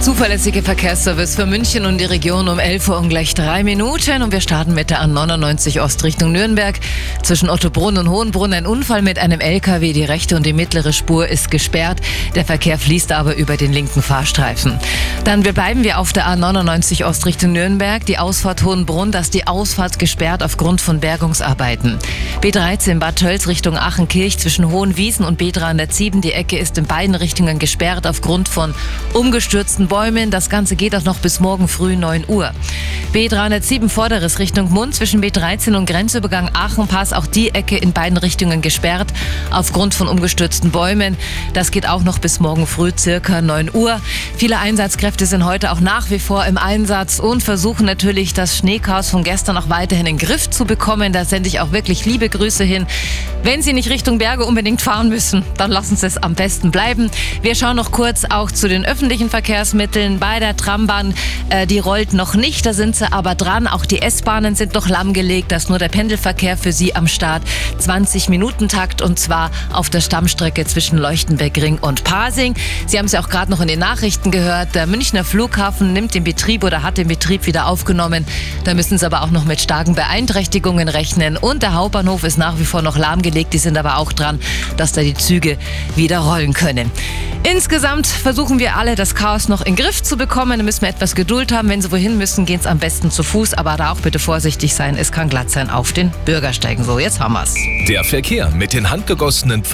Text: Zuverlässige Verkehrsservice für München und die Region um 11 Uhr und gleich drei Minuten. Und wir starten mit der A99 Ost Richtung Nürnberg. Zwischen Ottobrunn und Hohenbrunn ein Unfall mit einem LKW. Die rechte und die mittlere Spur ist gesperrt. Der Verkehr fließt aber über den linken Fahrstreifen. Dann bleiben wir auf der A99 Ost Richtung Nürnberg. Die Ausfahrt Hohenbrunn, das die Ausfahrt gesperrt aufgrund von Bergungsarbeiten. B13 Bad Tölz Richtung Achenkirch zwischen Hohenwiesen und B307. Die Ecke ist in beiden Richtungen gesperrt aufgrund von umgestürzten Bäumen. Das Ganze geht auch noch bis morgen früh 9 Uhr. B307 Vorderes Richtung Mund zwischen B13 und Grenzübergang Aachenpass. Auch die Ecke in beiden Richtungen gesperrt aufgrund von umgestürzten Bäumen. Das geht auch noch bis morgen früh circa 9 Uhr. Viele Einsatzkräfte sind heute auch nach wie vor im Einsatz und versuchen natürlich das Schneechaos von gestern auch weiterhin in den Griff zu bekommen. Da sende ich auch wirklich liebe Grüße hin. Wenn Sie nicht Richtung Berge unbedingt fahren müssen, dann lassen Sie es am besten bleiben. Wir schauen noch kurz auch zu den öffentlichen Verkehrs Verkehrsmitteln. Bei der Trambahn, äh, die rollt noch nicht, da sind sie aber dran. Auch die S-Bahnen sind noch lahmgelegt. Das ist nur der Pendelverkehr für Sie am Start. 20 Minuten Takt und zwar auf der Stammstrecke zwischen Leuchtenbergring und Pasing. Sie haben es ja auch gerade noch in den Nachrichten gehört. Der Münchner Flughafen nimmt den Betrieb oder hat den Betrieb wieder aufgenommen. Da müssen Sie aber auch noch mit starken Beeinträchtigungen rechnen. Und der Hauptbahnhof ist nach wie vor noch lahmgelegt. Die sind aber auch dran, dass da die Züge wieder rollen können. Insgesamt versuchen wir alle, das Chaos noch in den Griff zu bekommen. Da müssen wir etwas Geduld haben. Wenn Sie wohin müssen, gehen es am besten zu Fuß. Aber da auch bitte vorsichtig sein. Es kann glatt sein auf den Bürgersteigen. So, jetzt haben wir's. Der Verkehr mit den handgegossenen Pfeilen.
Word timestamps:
Zuverlässige 0.00 0.62
Verkehrsservice 0.62 1.36
für 1.36 1.44
München 1.44 1.84
und 1.84 1.98
die 1.98 2.06
Region 2.06 2.48
um 2.48 2.58
11 2.58 2.88
Uhr 2.88 2.96
und 2.96 3.10
gleich 3.10 3.34
drei 3.34 3.62
Minuten. 3.62 4.22
Und 4.22 4.32
wir 4.32 4.40
starten 4.40 4.72
mit 4.72 4.88
der 4.88 5.02
A99 5.04 5.82
Ost 5.82 6.04
Richtung 6.04 6.32
Nürnberg. 6.32 6.80
Zwischen 7.22 7.50
Ottobrunn 7.50 7.98
und 7.98 8.08
Hohenbrunn 8.08 8.54
ein 8.54 8.64
Unfall 8.64 9.02
mit 9.02 9.18
einem 9.18 9.40
LKW. 9.40 9.92
Die 9.92 10.04
rechte 10.04 10.36
und 10.36 10.46
die 10.46 10.54
mittlere 10.54 10.94
Spur 10.94 11.28
ist 11.28 11.50
gesperrt. 11.50 12.00
Der 12.34 12.46
Verkehr 12.46 12.78
fließt 12.78 13.12
aber 13.12 13.36
über 13.36 13.58
den 13.58 13.74
linken 13.74 14.00
Fahrstreifen. 14.00 14.80
Dann 15.24 15.42
bleiben 15.42 15.84
wir 15.84 15.98
auf 15.98 16.14
der 16.14 16.26
A99 16.28 17.04
Ost 17.04 17.26
Richtung 17.26 17.52
Nürnberg. 17.52 18.06
Die 18.06 18.16
Ausfahrt 18.16 18.62
Hohenbrunn, 18.62 19.12
das 19.12 19.28
die 19.28 19.46
Ausfahrt 19.46 19.98
gesperrt 19.98 20.42
aufgrund 20.42 20.80
von 20.80 21.00
Bergungsarbeiten. 21.00 21.98
B13 22.40 23.00
Bad 23.00 23.16
Tölz 23.16 23.46
Richtung 23.48 23.76
Achenkirch 23.76 24.38
zwischen 24.38 24.70
Hohenwiesen 24.70 25.26
und 25.26 25.38
B307. 25.38 26.22
Die 26.22 26.32
Ecke 26.32 26.56
ist 26.56 26.78
in 26.78 26.86
beiden 26.86 27.14
Richtungen 27.14 27.58
gesperrt 27.58 28.06
aufgrund 28.06 28.48
von 28.48 28.74
umgestürzten 29.12 29.89
Bäumen. 29.90 30.30
Das 30.30 30.48
Ganze 30.48 30.76
geht 30.76 30.94
auch 30.94 31.02
noch 31.02 31.18
bis 31.18 31.40
morgen 31.40 31.68
früh 31.68 31.96
9 31.96 32.24
Uhr. 32.28 32.52
B307 33.12 33.88
Vorderes 33.88 34.38
Richtung 34.38 34.72
Mund 34.72 34.94
zwischen 34.94 35.20
B13 35.20 35.76
und 35.76 35.84
Grenzübergang 35.84 36.48
Aachenpass. 36.54 37.12
Auch 37.12 37.26
die 37.26 37.50
Ecke 37.54 37.76
in 37.76 37.92
beiden 37.92 38.16
Richtungen 38.16 38.62
gesperrt 38.62 39.08
aufgrund 39.50 39.94
von 39.94 40.06
umgestürzten 40.06 40.70
Bäumen. 40.70 41.16
Das 41.54 41.72
geht 41.72 41.88
auch 41.88 42.04
noch 42.04 42.20
bis 42.20 42.38
morgen 42.38 42.68
früh 42.68 42.92
circa 42.96 43.42
9 43.42 43.74
Uhr. 43.74 44.00
Viele 44.36 44.58
Einsatzkräfte 44.58 45.26
sind 45.26 45.44
heute 45.44 45.72
auch 45.72 45.80
nach 45.80 46.08
wie 46.10 46.20
vor 46.20 46.46
im 46.46 46.56
Einsatz 46.56 47.18
und 47.18 47.42
versuchen 47.42 47.84
natürlich 47.84 48.32
das 48.32 48.56
Schneechaos 48.56 49.10
von 49.10 49.24
gestern 49.24 49.56
auch 49.56 49.68
weiterhin 49.68 50.06
in 50.06 50.16
den 50.16 50.26
Griff 50.26 50.48
zu 50.48 50.64
bekommen. 50.64 51.12
Da 51.12 51.24
sende 51.24 51.48
ich 51.48 51.58
auch 51.58 51.72
wirklich 51.72 52.06
liebe 52.06 52.28
Grüße 52.28 52.62
hin. 52.62 52.86
Wenn 53.42 53.60
Sie 53.60 53.72
nicht 53.72 53.90
Richtung 53.90 54.18
Berge 54.18 54.44
unbedingt 54.44 54.82
fahren 54.82 55.08
müssen, 55.08 55.44
dann 55.56 55.72
lassen 55.72 55.96
Sie 55.96 56.06
es 56.06 56.16
am 56.16 56.34
besten 56.34 56.70
bleiben. 56.70 57.10
Wir 57.42 57.56
schauen 57.56 57.74
noch 57.74 57.90
kurz 57.90 58.24
auch 58.28 58.52
zu 58.52 58.68
den 58.68 58.84
öffentlichen 58.84 59.30
Verkehrs 59.30 59.74
Verkehrsmitteln. 59.80 60.18
Bei 60.18 60.40
der 60.40 60.56
Trambahn, 60.56 61.14
äh, 61.48 61.66
die 61.66 61.78
rollt 61.78 62.12
noch 62.12 62.34
nicht, 62.34 62.66
da 62.66 62.74
sind 62.74 62.96
sie 62.96 63.10
aber 63.10 63.34
dran. 63.34 63.66
Auch 63.66 63.86
die 63.86 64.02
S-Bahnen 64.02 64.54
sind 64.54 64.74
noch 64.74 64.88
lahmgelegt. 64.88 65.50
Das 65.50 65.64
ist 65.64 65.68
nur 65.70 65.78
der 65.78 65.88
Pendelverkehr 65.88 66.56
für 66.56 66.72
Sie 66.72 66.94
am 66.94 67.06
Start. 67.06 67.42
20 67.78 68.28
Minuten 68.28 68.68
Takt 68.68 69.00
und 69.00 69.18
zwar 69.18 69.50
auf 69.72 69.88
der 69.88 70.00
Stammstrecke 70.00 70.66
zwischen 70.66 70.98
Leuchtenbergring 70.98 71.78
und 71.78 72.04
Pasing. 72.04 72.54
Sie 72.86 72.98
haben 72.98 73.06
es 73.06 73.12
ja 73.12 73.22
auch 73.22 73.30
gerade 73.30 73.50
noch 73.50 73.60
in 73.60 73.68
den 73.68 73.78
Nachrichten 73.78 74.30
gehört. 74.30 74.74
Der 74.74 74.86
Münchner 74.86 75.24
Flughafen 75.24 75.92
nimmt 75.92 76.14
den 76.14 76.24
Betrieb 76.24 76.62
oder 76.62 76.82
hat 76.82 76.98
den 76.98 77.08
Betrieb 77.08 77.46
wieder 77.46 77.66
aufgenommen. 77.66 78.26
Da 78.64 78.74
müssen 78.74 78.98
Sie 78.98 79.06
aber 79.06 79.22
auch 79.22 79.30
noch 79.30 79.44
mit 79.44 79.60
starken 79.60 79.94
Beeinträchtigungen 79.94 80.88
rechnen. 80.88 81.36
Und 81.38 81.62
der 81.62 81.72
Hauptbahnhof 81.74 82.24
ist 82.24 82.36
nach 82.36 82.58
wie 82.58 82.64
vor 82.64 82.82
noch 82.82 82.98
lahmgelegt. 82.98 83.54
Die 83.54 83.58
sind 83.58 83.78
aber 83.78 83.96
auch 83.96 84.12
dran, 84.12 84.40
dass 84.76 84.92
da 84.92 85.00
die 85.00 85.14
Züge 85.14 85.56
wieder 85.96 86.18
rollen 86.18 86.52
können. 86.52 86.90
Insgesamt 87.42 88.06
versuchen 88.06 88.58
wir 88.58 88.76
alle, 88.76 88.96
das 88.96 89.14
Chaos 89.14 89.48
noch 89.48 89.62
in 89.62 89.69
den 89.70 89.76
Griff 89.76 90.02
zu 90.02 90.16
bekommen. 90.16 90.58
Da 90.58 90.64
müssen 90.64 90.82
wir 90.82 90.88
etwas 90.88 91.14
Geduld 91.14 91.52
haben. 91.52 91.68
Wenn 91.68 91.80
Sie 91.80 91.92
wohin 91.92 92.18
müssen, 92.18 92.44
gehen 92.44 92.58
es 92.58 92.66
am 92.66 92.78
besten 92.78 93.12
zu 93.12 93.22
Fuß. 93.22 93.54
Aber 93.54 93.76
da 93.76 93.92
auch 93.92 94.00
bitte 94.00 94.18
vorsichtig 94.18 94.74
sein. 94.74 94.96
Es 94.96 95.12
kann 95.12 95.28
glatt 95.28 95.48
sein 95.48 95.70
auf 95.70 95.92
den 95.92 96.10
Bürgersteigen. 96.24 96.84
So, 96.84 96.98
jetzt 96.98 97.20
haben 97.20 97.34
wir's. 97.34 97.54
Der 97.86 98.02
Verkehr 98.02 98.50
mit 98.50 98.72
den 98.72 98.90
handgegossenen 98.90 99.62
Pfeilen. 99.62 99.68